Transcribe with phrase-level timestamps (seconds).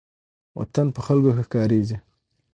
[0.59, 1.97] وطن په خلکو ښه ښکاریږي.